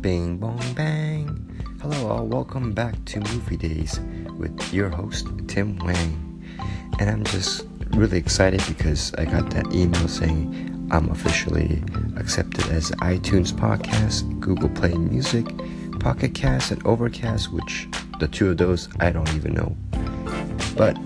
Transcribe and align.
Bing 0.00 0.38
bong 0.38 0.62
bang. 0.74 1.62
Hello, 1.82 2.08
all. 2.08 2.26
Welcome 2.26 2.72
back 2.72 2.94
to 3.04 3.20
Movie 3.20 3.58
Days 3.58 4.00
with 4.38 4.72
your 4.72 4.88
host, 4.88 5.26
Tim 5.46 5.76
Wang. 5.76 6.42
And 6.98 7.10
I'm 7.10 7.24
just 7.24 7.66
really 7.90 8.16
excited 8.16 8.62
because 8.66 9.12
I 9.16 9.26
got 9.26 9.50
that 9.50 9.70
email 9.74 10.08
saying 10.08 10.88
I'm 10.90 11.10
officially 11.10 11.82
accepted 12.16 12.66
as 12.68 12.92
iTunes 12.92 13.52
Podcast, 13.52 14.40
Google 14.40 14.70
Play 14.70 14.94
Music, 14.94 15.44
Pocket 16.00 16.32
Cast, 16.32 16.70
and 16.70 16.86
Overcast, 16.86 17.52
which 17.52 17.86
the 18.20 18.28
two 18.28 18.52
of 18.52 18.56
those 18.56 18.88
I 19.00 19.10
don't 19.10 19.28
even 19.34 19.52
know. 19.52 19.76
But 20.78 20.96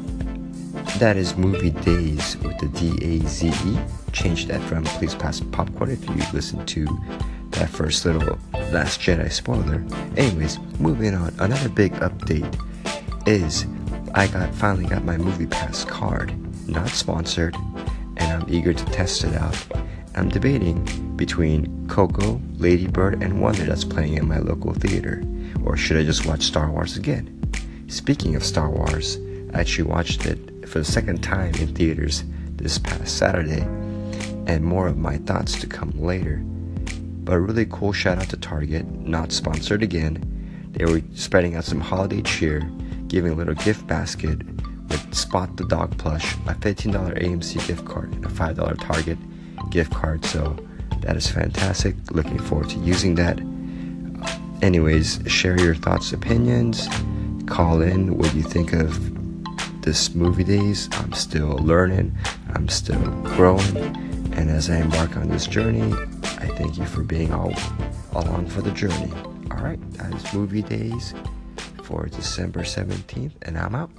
that 1.01 1.17
is 1.17 1.37
Movie 1.37 1.71
Days 1.71 2.37
with 2.37 2.57
the 2.59 2.69
D 2.69 2.97
A 3.03 3.27
Z 3.27 3.49
E. 3.49 3.79
Change 4.13 4.47
that 4.47 4.61
from 4.61 4.85
Please 4.85 5.17
Pass 5.17 5.41
Popcorn 5.41 5.91
if 5.91 6.09
you 6.09 6.23
listen 6.33 6.65
to 6.67 6.87
that 7.65 7.71
first 7.71 8.05
little 8.05 8.39
Last 8.73 9.01
Jedi 9.01 9.33
spoiler. 9.33 9.83
Anyways, 10.19 10.59
moving 10.79 11.15
on. 11.15 11.35
Another 11.39 11.71
big 11.71 11.93
update 11.95 12.47
is 13.27 13.65
I 14.15 14.27
got 14.27 14.55
finally 14.55 14.87
got 14.87 15.05
my 15.05 15.17
Movie 15.17 15.47
Pass 15.47 15.85
card. 15.85 16.35
Not 16.69 16.89
sponsored, 16.89 17.57
and 18.17 18.43
I'm 18.43 18.47
eager 18.49 18.75
to 18.75 18.85
test 18.87 19.25
it 19.25 19.35
out. 19.35 19.57
I'm 20.15 20.29
debating 20.29 21.17
between 21.17 21.89
Coco, 21.89 22.41
Lady 22.57 22.87
Bird, 22.87 23.23
and 23.23 23.41
Wonder 23.41 23.65
that's 23.65 23.85
playing 23.85 24.15
in 24.15 24.29
my 24.29 24.39
local 24.39 24.75
theater. 24.75 25.23
Or 25.65 25.77
should 25.77 25.97
I 25.97 26.05
just 26.05 26.27
watch 26.27 26.43
Star 26.43 26.71
Wars 26.71 26.99
again? 26.99 27.41
Speaking 27.89 28.37
of 28.37 28.45
Star 28.45 28.69
Wars, 28.69 29.19
I 29.55 29.61
actually 29.61 29.89
watched 29.91 30.27
it 30.27 30.69
for 30.69 30.81
the 30.81 30.85
second 30.85 31.23
time 31.23 31.55
in 31.55 31.75
theaters 31.75 32.25
this 32.57 32.79
past 32.79 33.17
Saturday, 33.17 33.63
and 34.47 34.63
more 34.63 34.87
of 34.87 34.99
my 34.99 35.17
thoughts 35.19 35.59
to 35.61 35.67
come 35.67 35.93
later. 35.97 36.45
But 37.25 37.35
a 37.37 37.41
really 37.41 37.67
cool 37.67 37.93
shout 37.93 38.19
out 38.19 38.29
to 38.31 38.37
Target, 38.37 38.87
not 39.01 39.33
sponsored 39.33 39.83
again. 39.83 40.71
They 40.73 40.85
were 40.85 41.01
spreading 41.15 41.57
out 41.57 41.65
some 41.65 41.81
holiday 41.81 42.21
cheer, 42.21 42.61
giving 43.09 43.33
a 43.33 43.35
little 43.35 43.55
gift 43.55 43.87
basket 43.87 44.43
with 44.89 45.15
Spot 45.15 45.57
the 45.57 45.65
Dog 45.65 45.97
plush, 45.97 46.35
a 46.47 46.55
$15 46.55 46.93
AMC 47.23 47.67
gift 47.67 47.85
card, 47.87 48.13
and 48.13 48.25
a 48.25 48.29
$5 48.29 48.79
Target 48.81 49.19
gift 49.71 49.93
card. 49.93 50.25
So 50.27 50.57
that 51.01 51.17
is 51.17 51.31
fantastic. 51.31 51.97
Looking 52.11 52.39
forward 52.39 52.69
to 52.71 52.79
using 52.81 53.15
that. 53.15 53.39
Anyways, 54.63 55.21
share 55.27 55.59
your 55.59 55.75
thoughts, 55.75 56.13
opinions. 56.13 56.89
Call 57.47 57.81
in 57.83 58.19
what 58.19 58.35
you 58.35 58.43
think 58.43 58.73
of 58.73 59.15
this 59.83 60.15
movie 60.15 60.45
days. 60.45 60.89
I'm 60.93 61.13
still 61.13 61.59
learning, 61.59 62.17
I'm 62.55 62.69
still 62.69 63.05
growing, 63.23 63.77
and 64.33 64.51
as 64.51 64.71
I 64.71 64.79
embark 64.79 65.17
on 65.17 65.29
this 65.29 65.47
journey, 65.47 65.93
thank 66.57 66.79
you 66.79 66.87
for 66.87 67.03
being 67.03 67.33
all 67.33 67.53
along 68.13 68.47
for 68.47 68.63
the 68.63 68.71
journey. 68.71 69.13
All 69.51 69.59
right, 69.59 69.81
that 69.95 70.13
is 70.15 70.35
movie 70.35 70.63
days 70.63 71.15
for 71.83 72.07
December 72.07 72.61
17th, 72.61 73.33
and 73.43 73.59
I'm 73.59 73.75
out. 73.75 73.91